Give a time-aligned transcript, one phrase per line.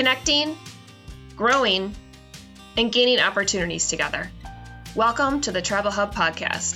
[0.00, 0.56] connecting,
[1.36, 1.94] growing,
[2.78, 4.30] and gaining opportunities together.
[4.96, 6.74] Welcome to the Tribal Hub Podcast.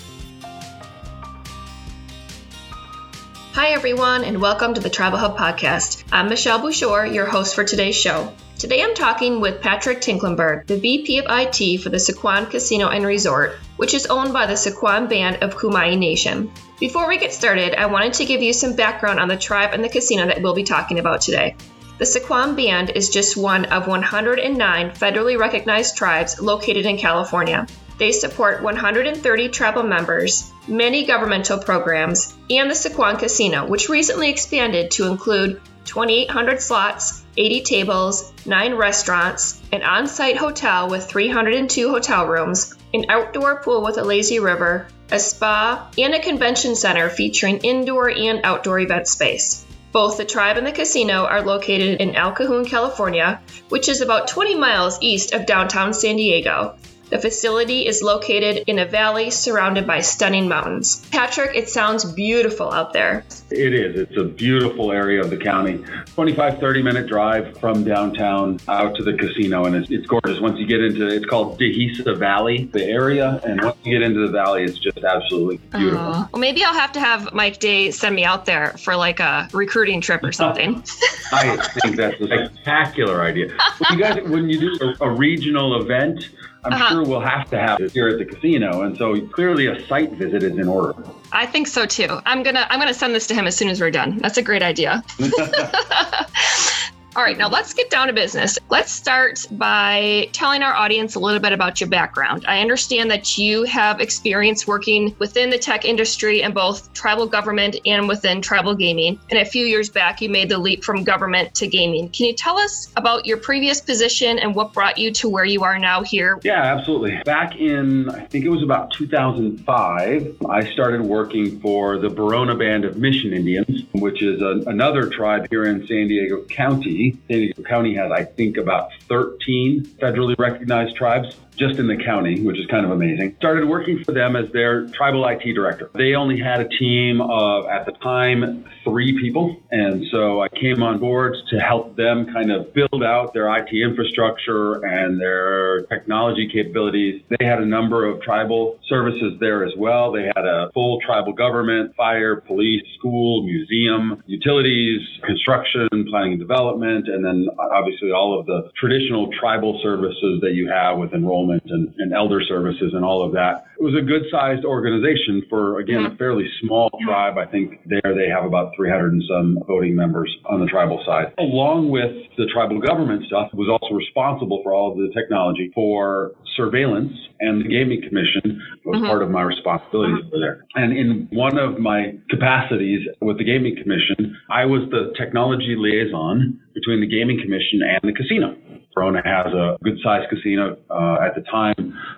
[3.54, 6.04] Hi, everyone, and welcome to the Tribal Hub Podcast.
[6.12, 8.30] I'm Michelle Bouchard, your host for today's show.
[8.58, 13.06] Today I'm talking with Patrick Tinklenberg, the VP of IT for the Sycuan Casino and
[13.06, 16.52] Resort, which is owned by the Sycuan Band of Kumeyaay Nation.
[16.78, 19.82] Before we get started, I wanted to give you some background on the tribe and
[19.82, 21.56] the casino that we'll be talking about today.
[21.96, 27.68] The Sycuan Band is just one of 109 federally recognized tribes located in California.
[27.98, 34.90] They support 130 tribal members, many governmental programs, and the Sycuan Casino, which recently expanded
[34.92, 42.26] to include 2,800 slots, 80 tables, 9 restaurants, an on site hotel with 302 hotel
[42.26, 47.58] rooms, an outdoor pool with a lazy river, a spa, and a convention center featuring
[47.58, 49.64] indoor and outdoor event space.
[49.94, 54.26] Both the tribe and the casino are located in El Cajon, California, which is about
[54.26, 56.74] 20 miles east of downtown San Diego.
[57.14, 60.96] The facility is located in a valley surrounded by stunning mountains.
[61.12, 63.24] Patrick, it sounds beautiful out there.
[63.52, 64.00] It is.
[64.00, 65.84] It's a beautiful area of the county.
[66.16, 70.40] 25, 30 minute drive from downtown out to the casino, and it's, it's gorgeous.
[70.40, 74.26] Once you get into it's called Dehesa Valley, the area, and once you get into
[74.26, 76.00] the valley, it's just absolutely beautiful.
[76.00, 79.20] Uh, well, maybe I'll have to have Mike Day send me out there for like
[79.20, 80.82] a recruiting trip or something.
[81.32, 83.56] I think that's a spectacular idea.
[83.78, 86.28] When you guys, when you do a, a regional event,
[86.64, 86.90] I'm uh-huh.
[86.90, 88.82] sure we'll have to have it here at the casino.
[88.82, 90.94] And so clearly a site visit is in order.
[91.32, 92.20] I think so too.
[92.24, 94.18] I'm gonna I'm gonna send this to him as soon as we're done.
[94.18, 95.04] That's a great idea.
[97.16, 98.58] All right, now let's get down to business.
[98.70, 102.44] Let's start by telling our audience a little bit about your background.
[102.48, 107.76] I understand that you have experience working within the tech industry in both tribal government
[107.86, 109.20] and within tribal gaming.
[109.30, 112.08] And a few years back, you made the leap from government to gaming.
[112.08, 115.62] Can you tell us about your previous position and what brought you to where you
[115.62, 116.40] are now here?
[116.42, 117.22] Yeah, absolutely.
[117.24, 122.84] Back in, I think it was about 2005, I started working for the Barona Band
[122.84, 127.62] of Mission Indians, which is a, another tribe here in San Diego County San Diego
[127.62, 132.66] County has, I think, about 13 federally recognized tribes just in the county, which is
[132.66, 133.34] kind of amazing.
[133.36, 135.90] Started working for them as their tribal IT director.
[135.94, 139.56] They only had a team of, at the time, three people.
[139.70, 143.72] And so I came on board to help them kind of build out their IT
[143.72, 147.22] infrastructure and their technology capabilities.
[147.38, 150.12] They had a number of tribal services there as well.
[150.12, 157.08] They had a full tribal government, fire, police, school, museum, utilities, construction, planning and development,
[157.08, 161.62] and then obviously all of the traditional tribal services that you have with enrollment enrollment
[161.66, 163.64] and, and elder services and all of that.
[163.78, 166.16] It was a good sized organization for, again, a mm-hmm.
[166.16, 167.38] fairly small tribe.
[167.38, 171.34] I think there they have about 300 and some voting members on the tribal side.
[171.38, 176.32] Along with the tribal government stuff, was also responsible for all of the technology for
[176.56, 179.06] surveillance and the gaming commission was mm-hmm.
[179.06, 180.64] part of my responsibilities over there.
[180.74, 186.60] And in one of my capacities with the gaming commission, I was the technology liaison
[186.74, 188.54] between the gaming commission and the casino.
[188.94, 191.74] Barona has a good sized casino uh, at the time,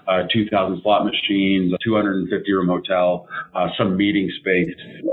[0.06, 4.70] uh, 2,000 slot machines, a 250 room hotel, uh, some meeting space,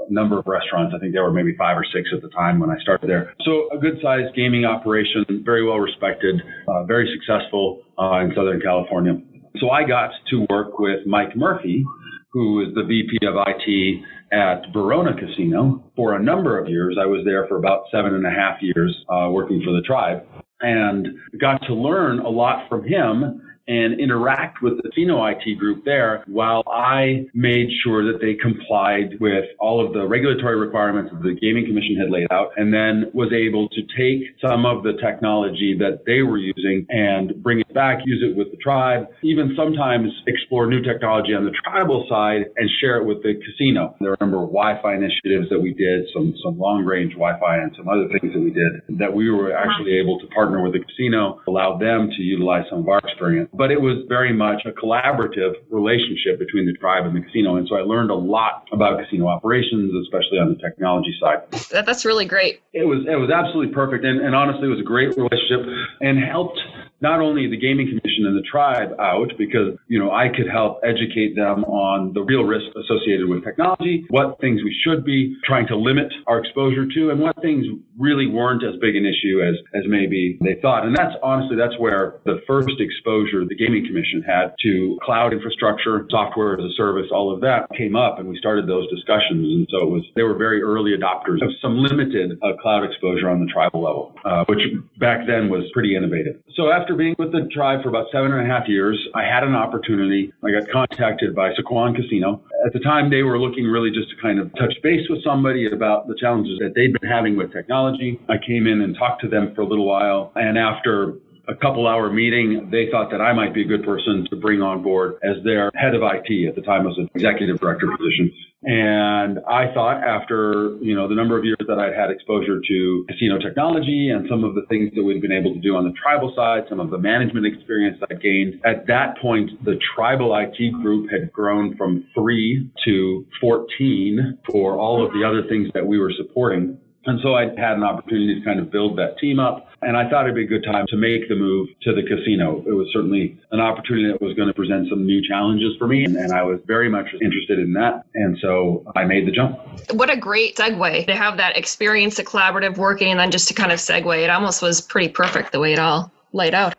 [0.09, 0.93] number of restaurants.
[0.95, 3.33] I think there were maybe five or six at the time when I started there.
[3.45, 8.61] So a good sized gaming operation, very well respected, uh, very successful uh, in Southern
[8.61, 9.13] California.
[9.59, 11.85] So I got to work with Mike Murphy,
[12.31, 14.03] who is the VP of IT
[14.33, 16.97] at Barona Casino for a number of years.
[16.99, 20.25] I was there for about seven and a half years uh, working for the tribe
[20.63, 21.07] and
[21.39, 26.23] got to learn a lot from him and interact with the Casino IT group there
[26.27, 31.35] while I made sure that they complied with all of the regulatory requirements that the
[31.39, 35.75] Gaming Commission had laid out and then was able to take some of the technology
[35.79, 40.11] that they were using and bring it back, use it with the tribe, even sometimes
[40.27, 43.95] explore new technology on the tribal side and share it with the casino.
[43.99, 47.57] There are a number of Wi-Fi initiatives that we did, some, some long range Wi-Fi
[47.57, 50.73] and some other things that we did that we were actually able to partner with
[50.73, 54.63] the casino, allow them to utilize some of our experience but it was very much
[54.65, 57.55] a collaborative relationship between the tribe and the casino.
[57.55, 61.49] And so I learned a lot about casino operations, especially on the technology side.
[61.71, 62.61] That, that's really great.
[62.73, 65.61] It was it was absolutely perfect, and, and honestly, it was a great relationship
[66.01, 66.59] and helped
[67.03, 70.79] not only the gaming commission and the tribe out because, you know, I could help
[70.87, 75.67] educate them on the real risks associated with technology, what things we should be trying
[75.67, 77.67] to limit our exposure to, and what things
[77.99, 80.87] really weren't as big an issue as, as maybe they thought.
[80.87, 86.07] And that's honestly, that's where the first exposure the gaming commission had to cloud infrastructure,
[86.09, 89.43] software as a service, all of that came up and we started those discussions.
[89.43, 93.27] And so it was, they were very early adopters of some limited uh, cloud exposure
[93.27, 94.63] on the tribal level, uh, which
[94.99, 96.39] back then was pretty innovative.
[96.55, 99.43] So after being with the tribe for about seven and a half years, I had
[99.43, 100.33] an opportunity.
[100.43, 102.41] I got contacted by Sycuan Casino.
[102.65, 105.69] At the time, they were looking really just to kind of touch base with somebody
[105.71, 108.19] about the challenges that they'd been having with technology.
[108.29, 110.31] I came in and talked to them for a little while.
[110.35, 111.13] And after
[111.47, 114.61] a couple hour meeting, they thought that I might be a good person to bring
[114.61, 116.47] on board as their head of IT.
[116.47, 118.31] At the time, was an executive director position.
[118.65, 123.05] And I thought after, you know, the number of years that I'd had exposure to
[123.09, 125.93] casino technology and some of the things that we'd been able to do on the
[126.01, 130.71] tribal side, some of the management experience I'd gained, at that point, the tribal IT
[130.81, 135.99] group had grown from three to 14 for all of the other things that we
[135.99, 136.77] were supporting.
[137.05, 139.67] And so I had an opportunity to kind of build that team up.
[139.81, 142.63] And I thought it'd be a good time to make the move to the casino.
[142.65, 146.05] It was certainly an opportunity that was going to present some new challenges for me.
[146.05, 148.05] And, and I was very much interested in that.
[148.15, 149.59] And so I made the jump.
[149.91, 153.53] What a great segue to have that experience, the collaborative working, and then just to
[153.53, 154.23] kind of segue.
[154.23, 156.73] It almost was pretty perfect the way it all laid out.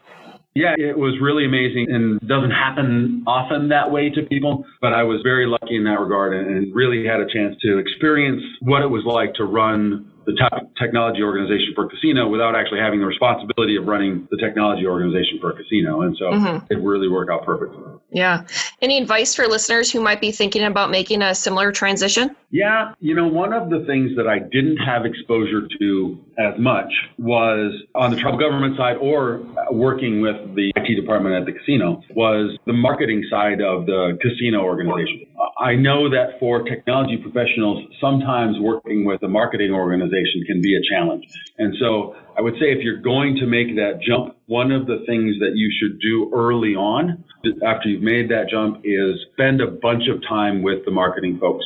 [0.55, 5.03] Yeah, it was really amazing and doesn't happen often that way to people, but I
[5.03, 8.87] was very lucky in that regard and really had a chance to experience what it
[8.87, 10.35] was like to run the
[10.79, 15.39] technology organization for a casino without actually having the responsibility of running the technology organization
[15.41, 16.03] for a casino.
[16.03, 16.67] And so mm-hmm.
[16.71, 17.75] it really worked out perfect.
[18.11, 18.45] Yeah.
[18.81, 22.35] Any advice for listeners who might be thinking about making a similar transition?
[22.51, 22.95] Yeah.
[23.01, 27.73] You know, one of the things that I didn't have exposure to as much was
[27.95, 29.41] on the tribal government side or
[29.71, 34.63] working with the IT department at the casino was the marketing side of the casino
[34.63, 35.27] organization.
[35.59, 40.83] I know that for technology professionals, sometimes working with a marketing organization can be a
[40.91, 41.25] challenge.
[41.59, 45.05] And so I would say if you're going to make that jump, one of the
[45.07, 47.25] things that you should do early on
[47.67, 51.65] after you've made that jump is spend a bunch of time with the marketing folks.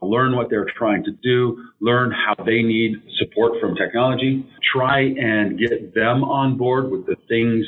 [0.00, 5.58] Learn what they're trying to do, learn how they need support from technology, try and
[5.58, 7.66] get them on board with the things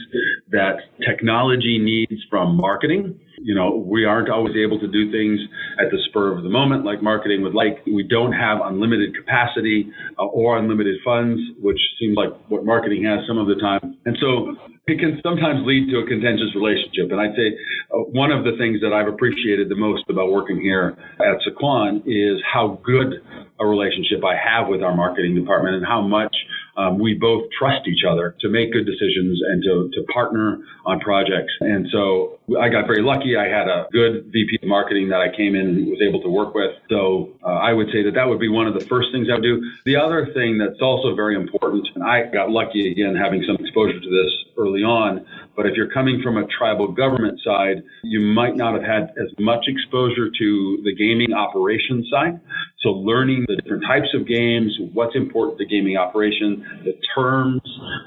[0.51, 5.41] that technology needs from marketing you know, we aren't always able to do things
[5.79, 7.85] at the spur of the moment like marketing would like.
[7.87, 13.27] We don't have unlimited capacity uh, or unlimited funds, which seems like what marketing has
[13.27, 13.97] some of the time.
[14.05, 14.57] And so
[14.87, 17.11] it can sometimes lead to a contentious relationship.
[17.11, 17.57] And I'd say
[17.95, 22.03] uh, one of the things that I've appreciated the most about working here at Sycuan
[22.07, 23.23] is how good
[23.61, 26.35] a relationship I have with our marketing department and how much
[26.77, 31.01] um, we both trust each other to make good decisions and to, to partner on
[31.01, 31.53] projects.
[31.61, 33.37] And so I got very lucky.
[33.37, 36.29] I had a good VP of marketing that I came in and was able to
[36.29, 36.73] work with.
[36.89, 39.35] So uh, I would say that that would be one of the first things I
[39.35, 39.61] would do.
[39.85, 44.01] The other thing that's also very important, and I got lucky again having some exposure
[44.01, 45.27] to this early on,
[45.61, 49.29] but if you're coming from a tribal government side, you might not have had as
[49.39, 52.41] much exposure to the gaming operations side.
[52.81, 57.61] So learning the different types of games, what's important to gaming operation, the terms,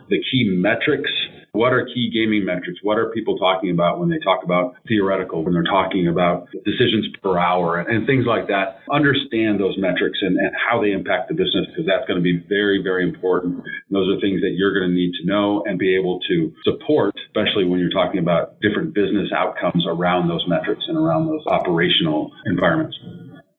[0.10, 1.12] the key metrics
[1.54, 2.80] what are key gaming metrics?
[2.82, 7.06] What are people talking about when they talk about theoretical, when they're talking about decisions
[7.22, 8.80] per hour and, and things like that?
[8.92, 12.44] Understand those metrics and, and how they impact the business because that's going to be
[12.50, 13.58] very, very important.
[13.58, 16.52] And those are things that you're going to need to know and be able to
[16.64, 21.46] support, especially when you're talking about different business outcomes around those metrics and around those
[21.48, 22.98] operational environments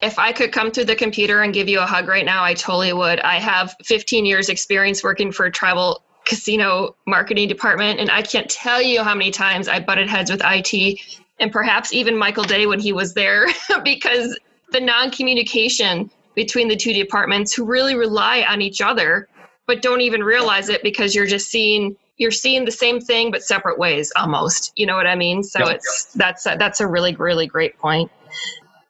[0.03, 2.53] if I could come to the computer and give you a hug right now, I
[2.53, 3.21] totally would.
[3.21, 8.01] I have 15 years experience working for tribal casino marketing department.
[8.01, 11.01] And I can't tell you how many times I butted heads with IT
[11.39, 13.47] and perhaps even Michael Day when he was there
[13.85, 14.39] because
[14.71, 19.29] the non communication between the two departments who really rely on each other
[19.67, 23.43] but don't even realize it because you're just seeing you're seeing the same thing but
[23.43, 24.73] separate ways almost.
[24.77, 25.43] You know what i mean?
[25.43, 28.11] So it's that's a, that's a really really great point.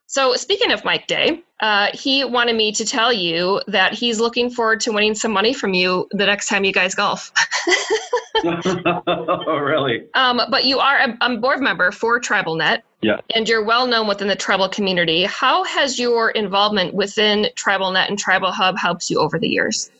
[0.07, 4.51] So, speaking of Mike Day, uh, he wanted me to tell you that he's looking
[4.51, 7.33] forward to winning some money from you the next time you guys golf.
[8.45, 10.07] oh, really?
[10.13, 12.83] Um, but you are a, a board member for TribalNet.
[13.01, 13.17] Yeah.
[13.35, 15.25] And you're well known within the tribal community.
[15.25, 19.91] How has your involvement within TribalNet and Tribal Hub helped you over the years?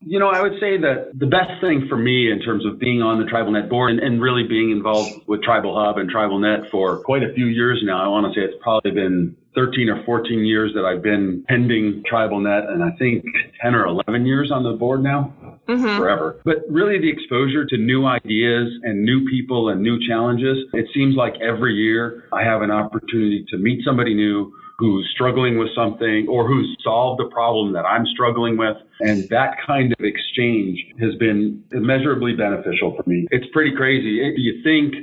[0.00, 3.02] You know, I would say that the best thing for me in terms of being
[3.02, 6.98] on the TribalNet board and, and really being involved with Tribal Hub and TribalNet for
[6.98, 10.44] quite a few years now, I want to say it's probably been 13 or 14
[10.44, 13.24] years that I've been pending TribalNet, and I think
[13.62, 15.32] 10 or 11 years on the board now.
[15.66, 15.96] mm-hmm.
[15.96, 16.40] forever.
[16.44, 21.16] But really, the exposure to new ideas and new people and new challenges, it seems
[21.16, 26.26] like every year I have an opportunity to meet somebody new who's struggling with something
[26.28, 28.76] or who's solved a problem that I'm struggling with.
[29.00, 33.26] And that kind of exchange has been immeasurably beneficial for me.
[33.30, 34.34] It's pretty crazy.
[34.36, 34.94] You think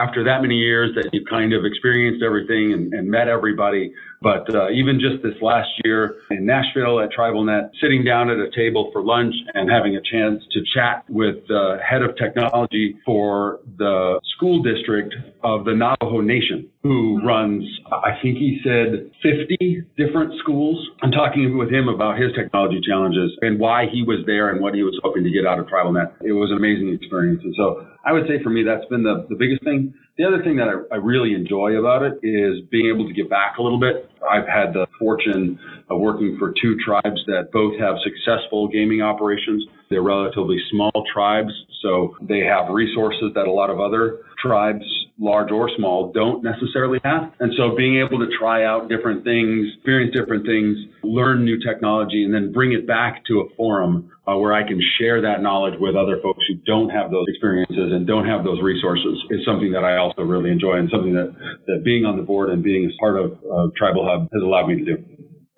[0.00, 3.92] after that many years that you've kind of experienced everything and, and met everybody.
[4.22, 8.50] But uh, even just this last year in Nashville at TribalNet, sitting down at a
[8.54, 13.60] table for lunch and having a chance to chat with the head of technology for
[13.78, 20.34] the school district of the Navajo Nation, who runs, I think he said 50 different
[20.40, 20.76] schools.
[21.02, 24.74] I'm talking with him about his technology challenges and why he was there and what
[24.74, 26.12] he was hoping to get out of TribalNet.
[26.20, 27.40] It was an amazing experience.
[27.42, 29.89] And so I would say for me, that's been the, the biggest thing.
[30.20, 33.30] The other thing that I, I, really enjoy about it is being able to give
[33.30, 34.04] back a little bit.
[34.20, 35.58] I've had the fortune
[35.88, 39.64] of working for two tribes that both have successful gaming operations.
[39.88, 41.48] They're relatively small tribes,
[41.80, 44.84] so they have resources that a lot of other tribes,
[45.20, 47.30] large or small, don't necessarily have.
[47.40, 52.24] And so being able to try out different things, experience different things, learn new technology,
[52.24, 55.74] and then bring it back to a forum uh, where I can share that knowledge
[55.78, 59.70] with other folks who don't have those experiences and don't have those resources is something
[59.72, 61.34] that I also really enjoy and something that,
[61.66, 64.68] that being on the board and being a part of uh, Tribal Hub has allowed
[64.68, 65.04] me to do.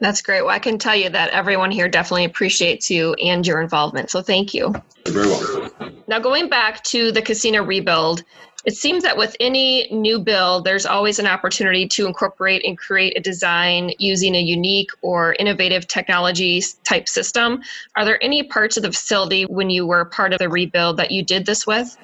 [0.02, 0.42] That's great.
[0.42, 4.10] Well, I can tell you that everyone here definitely appreciates you and your involvement.
[4.10, 4.74] So thank you.
[5.06, 6.02] You're very welcome.
[6.08, 8.24] Now, going back to the casino rebuild,
[8.64, 13.16] it seems that with any new build, there's always an opportunity to incorporate and create
[13.16, 17.60] a design using a unique or innovative technology type system.
[17.96, 21.10] Are there any parts of the facility when you were part of the rebuild that
[21.10, 21.96] you did this with?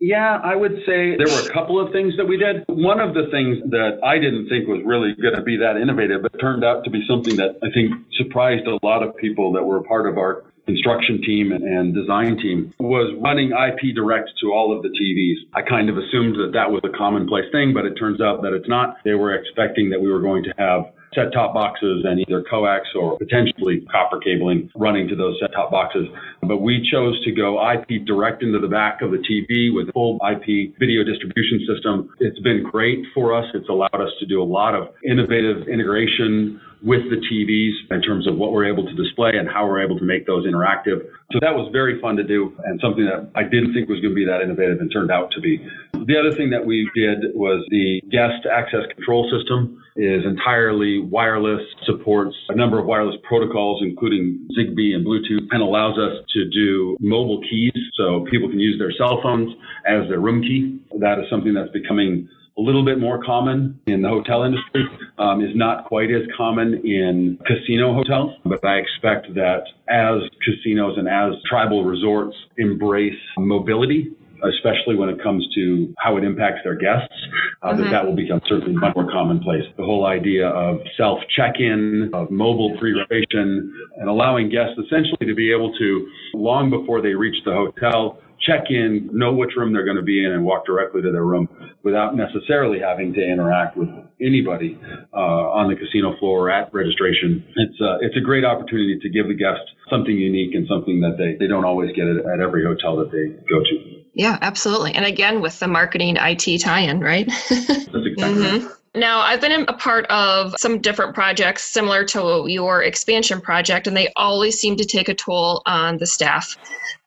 [0.00, 2.64] Yeah, I would say there were a couple of things that we did.
[2.68, 6.22] One of the things that I didn't think was really going to be that innovative,
[6.22, 9.64] but turned out to be something that I think surprised a lot of people that
[9.64, 14.52] were a part of our construction team and design team was running IP direct to
[14.52, 15.40] all of the TVs.
[15.56, 18.52] I kind of assumed that that was a commonplace thing, but it turns out that
[18.52, 18.96] it's not.
[19.02, 22.86] They were expecting that we were going to have set top boxes and either coax
[22.94, 26.06] or potentially copper cabling running to those set top boxes.
[26.42, 30.20] But we chose to go IP direct into the back of the TV with full
[30.20, 32.10] IP video distribution system.
[32.20, 33.46] It's been great for us.
[33.54, 38.26] It's allowed us to do a lot of innovative integration with the TVs in terms
[38.26, 41.02] of what we're able to display and how we're able to make those interactive.
[41.32, 44.14] So that was very fun to do and something that I didn't think was going
[44.14, 45.58] to be that innovative and turned out to be.
[45.92, 51.60] The other thing that we did was the guest access control system is entirely wireless,
[51.84, 56.96] supports a number of wireless protocols, including Zigbee and Bluetooth, and allows us to do
[57.00, 59.52] mobile keys so people can use their cell phones
[59.86, 60.78] as their room key.
[61.00, 64.84] That is something that's becoming a little bit more common in the hotel industry,
[65.18, 68.32] um, is not quite as common in casino hotels.
[68.44, 74.10] But I expect that as casinos and as tribal resorts embrace mobility,
[74.44, 77.14] especially when it comes to how it impacts their guests,
[77.62, 77.82] uh, mm-hmm.
[77.82, 79.64] that that will become certainly much more commonplace.
[79.76, 85.52] The whole idea of self check-in, of mobile pre-reservation, and allowing guests essentially to be
[85.52, 90.00] able to, long before they reach the hotel, check in, know which room they're going
[90.00, 91.48] to be in, and walk directly to their room
[91.84, 93.88] without necessarily having to interact with
[94.20, 94.80] anybody
[95.12, 97.44] uh, on the casino floor at registration.
[97.56, 101.16] It's uh, it's a great opportunity to give the guest something unique and something that
[101.18, 104.04] they, they don't always get at, at every hotel that they go to.
[104.14, 104.94] Yeah, absolutely.
[104.94, 107.26] And again, with the marketing IT tie-in, right?
[107.48, 108.66] That's exactly mm-hmm.
[108.66, 108.74] right.
[108.94, 113.96] Now, I've been a part of some different projects similar to your expansion project, and
[113.96, 116.56] they always seem to take a toll on the staff.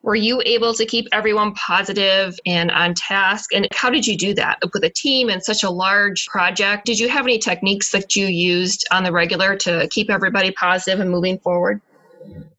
[0.04, 3.54] Were you able to keep everyone positive and on task?
[3.54, 6.86] And how did you do that with a team and such a large project?
[6.86, 11.00] Did you have any techniques that you used on the regular to keep everybody positive
[11.00, 11.82] and moving forward?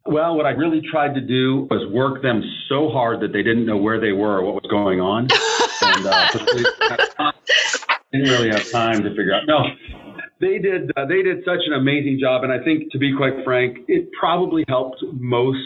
[0.05, 3.67] Well, what I really tried to do was work them so hard that they didn't
[3.67, 5.29] know where they were or what was going on.
[5.83, 7.33] and uh,
[8.13, 9.43] didn't really have time to figure out.
[9.47, 9.65] No,
[10.41, 10.91] they did.
[10.97, 14.09] Uh, they did such an amazing job, and I think, to be quite frank, it
[14.19, 15.59] probably helped most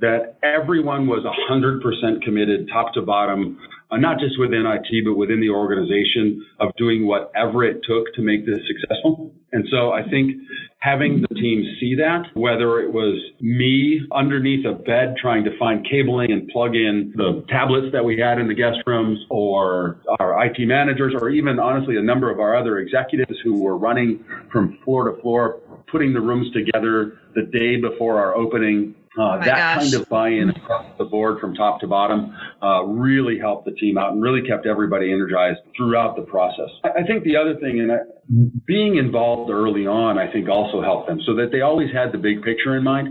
[0.00, 3.58] that everyone was 100% committed, top to bottom,
[3.92, 8.22] uh, not just within IT, but within the organization of doing whatever it took to
[8.22, 9.34] make this successful.
[9.52, 10.32] And so I think
[10.78, 15.86] having the team see that, whether it was me underneath a bed trying to find
[15.88, 20.42] cabling and plug in the tablets that we had in the guest rooms, or our
[20.46, 24.78] IT managers, or even honestly a number of our other executives who were running from
[24.84, 29.46] floor to floor, putting the rooms together the day before our opening uh, oh that
[29.46, 29.78] gosh.
[29.82, 33.98] kind of buy-in across the board from top to bottom uh, really helped the team
[33.98, 36.70] out and really kept everybody energized throughout the process.
[36.84, 41.20] I think the other thing, and being involved early on, I think also helped them
[41.26, 43.08] so that they always had the big picture in mind.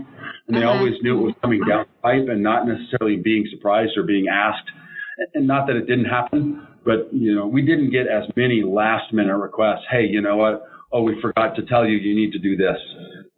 [0.48, 0.78] and they mm-hmm.
[0.78, 4.26] always knew it was coming down the pipe and not necessarily being surprised or being
[4.28, 4.68] asked.
[5.34, 9.12] And not that it didn't happen, but you know, we didn't get as many last
[9.12, 9.84] minute requests.
[9.90, 10.66] Hey, you know what?
[10.90, 12.76] Oh, we forgot to tell you you need to do this.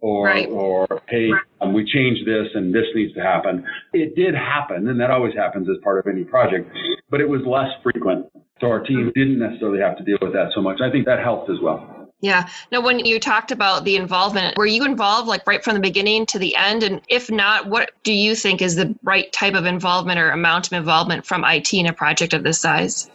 [0.04, 0.46] Or, right.
[0.50, 1.30] or hey,
[1.62, 3.64] um, we changed this and this needs to happen.
[3.94, 6.70] It did happen, and that always happens as part of any project,
[7.08, 8.26] but it was less frequent.
[8.60, 10.82] So our team didn't necessarily have to deal with that so much.
[10.82, 12.10] I think that helped as well.
[12.20, 12.50] Yeah.
[12.70, 16.26] Now, when you talked about the involvement, were you involved like right from the beginning
[16.26, 16.82] to the end?
[16.82, 20.66] And if not, what do you think is the right type of involvement or amount
[20.66, 23.08] of involvement from IT in a project of this size?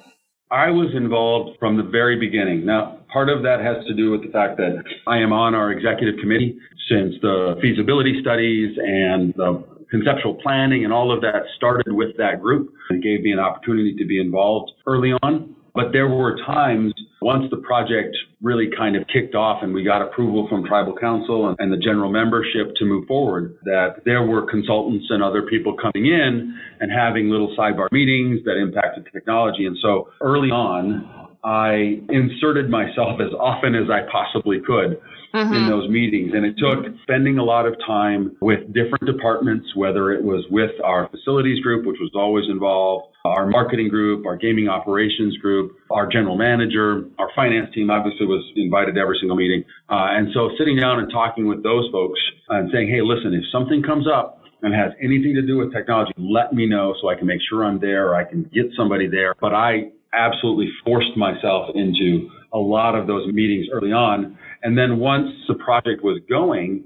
[0.52, 2.66] I was involved from the very beginning.
[2.66, 5.72] Now, part of that has to do with the fact that I am on our
[5.72, 6.58] executive committee
[6.90, 12.42] since the feasibility studies and the conceptual planning and all of that started with that
[12.42, 12.74] group.
[12.90, 15.56] It gave me an opportunity to be involved early on.
[15.74, 20.02] But there were times once the project really kind of kicked off and we got
[20.02, 25.06] approval from tribal council and, the general membership to move forward, that there were consultants
[25.10, 29.66] and other people coming in and having little sidebar meetings that impacted technology.
[29.66, 35.00] And so early on, I inserted myself as often as I possibly could
[35.34, 35.54] mm-hmm.
[35.54, 36.32] in those meetings.
[36.34, 40.72] And it took spending a lot of time with different departments, whether it was with
[40.84, 46.08] our facilities group, which was always involved, our marketing group, our gaming operations group, our
[46.08, 49.64] general manager, our finance team obviously was invited to every single meeting.
[49.90, 52.20] Uh, and so sitting down and talking with those folks
[52.50, 56.12] and saying, hey, listen, if something comes up, and has anything to do with technology,
[56.18, 59.08] let me know so I can make sure I'm there or I can get somebody
[59.08, 59.34] there.
[59.40, 65.00] But I absolutely forced myself into a lot of those meetings early on and then
[65.00, 66.84] once the project was going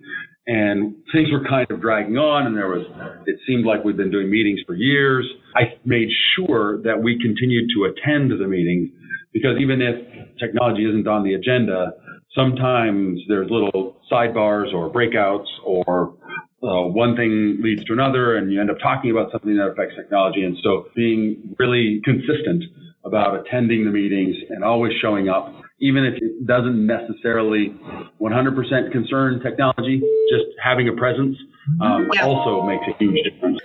[0.48, 2.86] and things were kind of dragging on and there was,
[3.26, 7.70] it seemed like we'd been doing meetings for years, I made sure that we continued
[7.76, 8.90] to attend the meetings
[9.32, 9.96] because even if
[10.38, 11.94] technology isn't on the agenda,
[12.36, 16.16] sometimes there's little sidebars or breakouts or
[16.62, 19.96] uh, one thing leads to another and you end up talking about something that affects
[19.96, 20.44] technology.
[20.44, 22.64] And so being really consistent
[23.06, 27.76] about attending the meetings and always showing up even if it doesn't necessarily
[28.22, 31.36] 100% concern technology, just having a presence
[31.82, 32.26] um, yeah.
[32.26, 33.60] also makes a huge difference.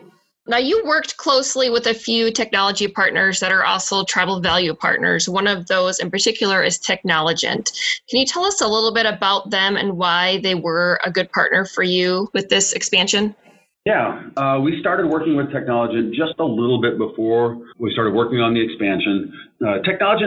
[0.49, 5.29] Now, you worked closely with a few technology partners that are also tribal value partners.
[5.29, 7.71] One of those in particular is Technologent.
[8.09, 11.31] Can you tell us a little bit about them and why they were a good
[11.31, 13.37] partner for you with this expansion?
[13.85, 18.41] Yeah, uh, we started working with Technologent just a little bit before we started working
[18.41, 19.33] on the expansion.
[19.61, 19.79] Uh,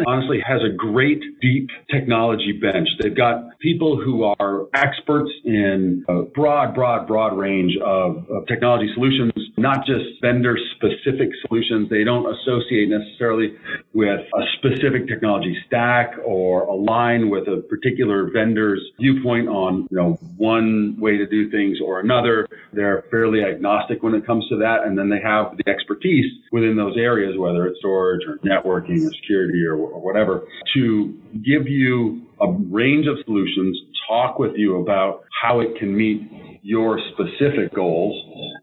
[0.08, 2.88] honestly has a great deep technology bench.
[3.00, 8.91] They've got people who are experts in a broad, broad, broad range of, of technology
[8.94, 11.89] solutions, not just vendor specific solutions.
[11.89, 13.54] They don't associate necessarily
[13.94, 20.20] with a specific technology stack or align with a particular vendor's viewpoint on, you know,
[20.36, 22.48] one way to do things or another.
[22.74, 24.84] They're fairly agnostic when it comes to that.
[24.86, 29.12] And then they have the expertise within those areas, whether it's storage or networking or
[29.21, 31.13] security or, whatever, to
[31.45, 33.77] give you a range of solutions,
[34.12, 36.21] talk with you about how it can meet
[36.63, 38.15] your specific goals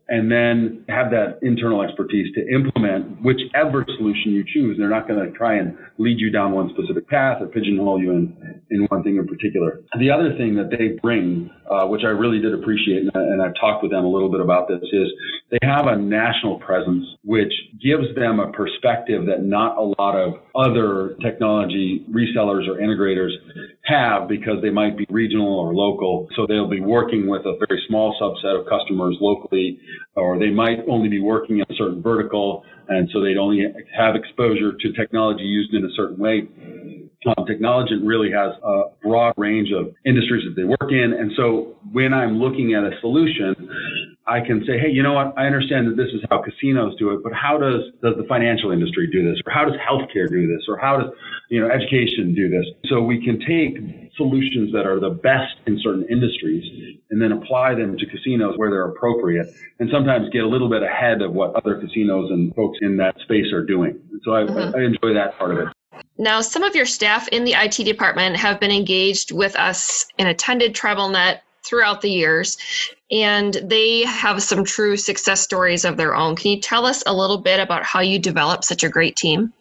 [0.08, 4.76] and then have that internal expertise to implement whichever solution you choose.
[4.78, 8.12] They're not going to try and lead you down one specific path or pigeonhole you
[8.12, 9.80] in, in one thing in particular.
[9.98, 13.42] The other thing that they bring, uh, which I really did appreciate, and, I, and
[13.42, 15.08] I've talked with them a little bit about this, is
[15.50, 20.34] they have a national presence, which gives them a perspective that not a lot of
[20.54, 23.32] other technology resellers or integrators
[23.84, 26.28] have because they might be regional or local.
[26.36, 29.78] So they'll be working with a very small subset of customers locally,
[30.14, 33.64] or they might only be working in a certain vertical, and so they'd only
[33.96, 36.48] have exposure to technology used in a certain way.
[37.26, 41.12] Um, Technologent really has a broad range of industries that they work in.
[41.18, 43.56] And so when I'm looking at a solution,
[44.28, 45.34] I can say, hey, you know what?
[45.36, 48.70] I understand that this is how casinos do it, but how does, does the financial
[48.70, 49.40] industry do this?
[49.46, 50.62] Or how does healthcare do this?
[50.68, 51.10] Or how does,
[51.50, 52.66] you know, education do this?
[52.86, 57.74] So we can take solutions that are the best in certain industries and then apply
[57.74, 59.48] them to casinos where they're appropriate
[59.80, 63.18] and sometimes get a little bit ahead of what other casinos and folks in that
[63.22, 63.98] space are doing.
[64.22, 64.76] So I, mm-hmm.
[64.76, 65.68] I enjoy that part of it.
[66.18, 70.28] Now, some of your staff in the IT department have been engaged with us and
[70.28, 72.56] attended TribalNet throughout the years
[73.10, 76.36] and they have some true success stories of their own.
[76.36, 79.52] Can you tell us a little bit about how you develop such a great team?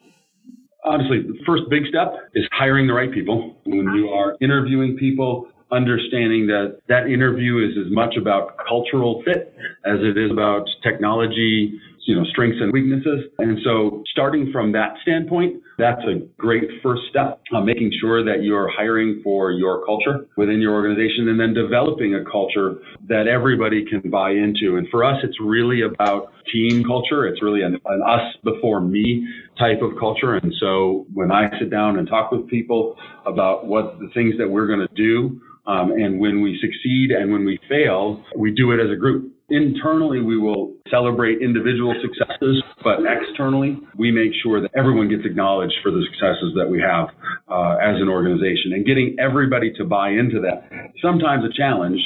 [0.83, 3.55] Honestly, the first big step is hiring the right people.
[3.65, 9.53] When you are interviewing people, understanding that that interview is as much about cultural fit
[9.85, 13.25] as it is about technology you know, strengths and weaknesses.
[13.37, 18.41] And so starting from that standpoint, that's a great first step, uh, making sure that
[18.41, 23.85] you're hiring for your culture within your organization and then developing a culture that everybody
[23.85, 24.77] can buy into.
[24.77, 27.27] And for us, it's really about team culture.
[27.27, 29.27] It's really an, an us before me
[29.59, 30.35] type of culture.
[30.35, 34.49] And so when I sit down and talk with people about what the things that
[34.49, 38.71] we're going to do, um, and when we succeed and when we fail, we do
[38.71, 39.33] it as a group.
[39.49, 45.73] Internally, we will celebrate individual successes, but externally, we make sure that everyone gets acknowledged
[45.81, 47.07] for the successes that we have
[47.47, 48.73] uh, as an organization.
[48.73, 51.99] And getting everybody to buy into that, sometimes a challenge,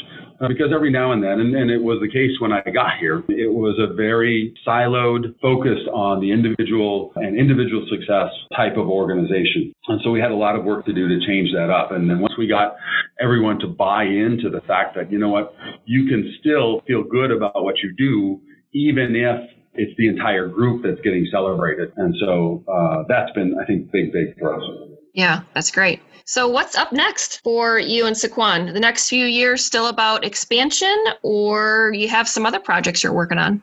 [0.47, 3.23] because every now and then, and, and, it was the case when I got here,
[3.29, 9.73] it was a very siloed, focused on the individual and individual success type of organization.
[9.87, 11.91] And so we had a lot of work to do to change that up.
[11.91, 12.75] And then once we got
[13.19, 15.53] everyone to buy into the fact that, you know what,
[15.85, 18.41] you can still feel good about what you do,
[18.73, 21.91] even if it's the entire group that's getting celebrated.
[21.97, 24.90] And so uh, that's been, I think, big, big for us.
[25.13, 26.01] Yeah, that's great.
[26.25, 28.73] So, what's up next for you and Sycuan?
[28.73, 33.37] The next few years still about expansion, or you have some other projects you're working
[33.37, 33.61] on?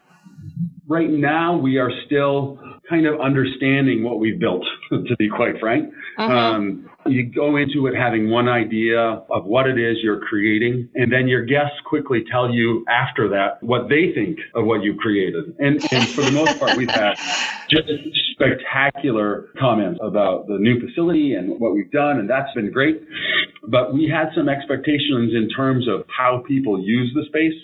[0.87, 2.58] Right now, we are still
[2.88, 5.92] kind of understanding what we've built, to be quite frank.
[6.18, 6.32] Uh-huh.
[6.32, 11.12] Um, you go into it having one idea of what it is you're creating, and
[11.12, 15.54] then your guests quickly tell you after that what they think of what you've created.
[15.58, 17.14] And, and for the most part, we've had
[17.70, 17.88] just
[18.32, 23.02] spectacular comments about the new facility and what we've done, and that's been great.
[23.66, 27.54] But we had some expectations in terms of how people use the space.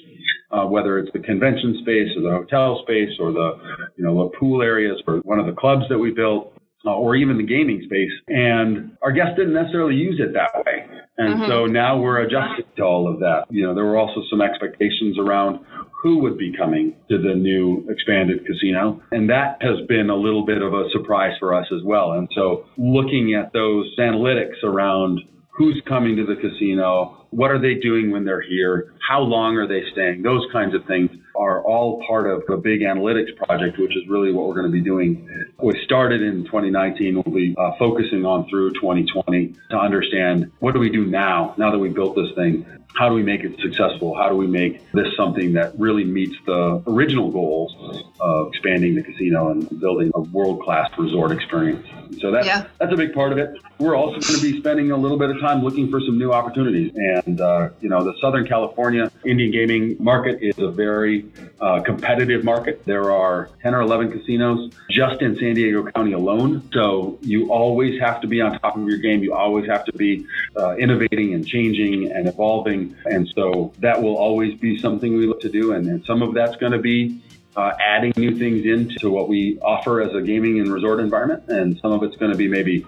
[0.51, 3.59] Uh, whether it's the convention space or the hotel space or the
[3.97, 6.54] you know the pool areas or one of the clubs that we built
[6.87, 8.13] uh, or even the gaming space.
[8.29, 10.87] And our guests didn't necessarily use it that way.
[11.17, 11.51] And mm-hmm.
[11.51, 13.45] so now we're adjusting to all of that.
[13.51, 15.65] You know, there were also some expectations around
[16.03, 19.01] who would be coming to the new expanded casino.
[19.13, 22.13] And that has been a little bit of a surprise for us as well.
[22.13, 25.21] And so looking at those analytics around
[25.55, 29.69] who's coming to the casino, what are they doing when they're here, how long are
[29.69, 33.97] they staying, those kinds of things are all part of a big analytics project, which
[33.97, 35.29] is really what we're going to be doing.
[35.63, 37.23] We started in 2019.
[37.25, 41.71] We'll be uh, focusing on through 2020 to understand what do we do now, now
[41.71, 42.67] that we built this thing?
[42.97, 44.15] How do we make it successful?
[44.15, 47.75] How do we make this something that really meets the original goals
[48.21, 51.87] of expanding the casino and building a world-class resort experience?
[52.21, 52.67] So that's, yeah.
[52.79, 53.59] that's a big part of it.
[53.79, 56.33] We're also going to be spending a little bit of time looking for some new
[56.33, 56.93] opportunities.
[56.95, 61.27] And, uh, you know, the Southern California Indian gaming market is a very
[61.61, 62.85] uh, competitive market.
[62.85, 66.69] There are 10 or 11 casinos just in San Diego County alone.
[66.73, 69.23] So you always have to be on top of your game.
[69.23, 72.97] You always have to be uh, innovating and changing and evolving.
[73.07, 75.73] And so that will always be something we look to do.
[75.73, 77.21] And, and some of that's going to be
[77.57, 81.45] uh, adding new things into what we offer as a gaming and resort environment.
[81.49, 82.85] And some of it's going to be maybe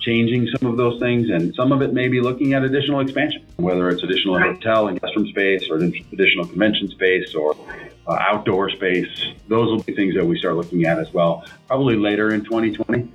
[0.00, 3.44] changing some of those things, and some of it may be looking at additional expansion,
[3.56, 7.56] whether it's additional hotel and guest room space, or additional convention space, or
[8.06, 9.08] uh, outdoor space.
[9.48, 13.08] Those will be things that we start looking at as well, probably later in 2020.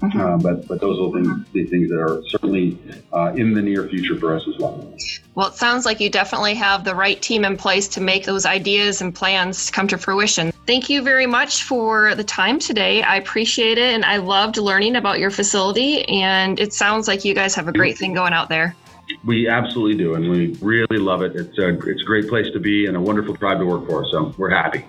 [0.00, 0.20] Mm-hmm.
[0.20, 1.12] Uh, but but those will
[1.52, 2.78] be things that are certainly
[3.12, 4.94] uh, in the near future for us as well.
[5.34, 8.46] Well, it sounds like you definitely have the right team in place to make those
[8.46, 10.52] ideas and plans come to fruition.
[10.66, 13.02] Thank you very much for the time today.
[13.02, 16.08] I appreciate it, and I loved learning about your facility.
[16.08, 18.74] And it sounds like you guys have a great thing going out there.
[19.24, 21.36] We absolutely do, and we really love it.
[21.36, 24.06] It's a it's a great place to be and a wonderful tribe to work for.
[24.10, 24.84] So we're happy.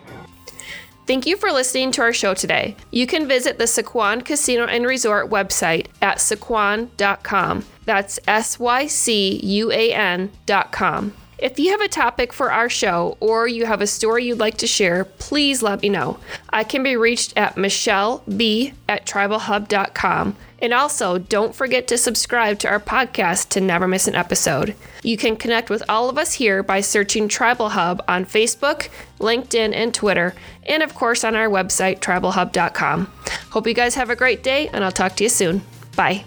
[1.11, 2.77] Thank you for listening to our show today.
[2.89, 7.65] You can visit the Sycuan Casino and Resort website at sycuan.com.
[7.83, 11.13] That's S Y C U A N.com.
[11.41, 14.57] If you have a topic for our show or you have a story you'd like
[14.57, 16.19] to share, please let me know.
[16.51, 20.35] I can be reached at Michelle B at tribalhub.com.
[20.61, 24.75] And also, don't forget to subscribe to our podcast to never miss an episode.
[25.01, 29.73] You can connect with all of us here by searching Tribal Hub on Facebook, LinkedIn,
[29.73, 30.35] and Twitter,
[30.67, 33.11] and of course on our website, tribalhub.com.
[33.49, 35.63] Hope you guys have a great day, and I'll talk to you soon.
[35.95, 36.23] Bye.